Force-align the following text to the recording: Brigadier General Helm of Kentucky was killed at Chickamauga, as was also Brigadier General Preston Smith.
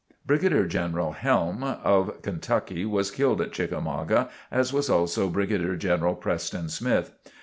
Brigadier 0.25 0.65
General 0.65 1.11
Helm 1.11 1.63
of 1.63 2.23
Kentucky 2.23 2.85
was 2.87 3.11
killed 3.11 3.39
at 3.39 3.51
Chickamauga, 3.51 4.29
as 4.49 4.73
was 4.73 4.89
also 4.89 5.29
Brigadier 5.29 5.75
General 5.75 6.15
Preston 6.15 6.69
Smith. 6.69 7.11